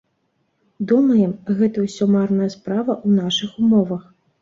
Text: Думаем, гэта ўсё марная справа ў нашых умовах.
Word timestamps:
Думаем, 0.91 1.35
гэта 1.61 1.85
ўсё 1.87 2.03
марная 2.17 2.51
справа 2.57 2.93
ў 3.07 3.23
нашых 3.23 3.51
умовах. 3.65 4.15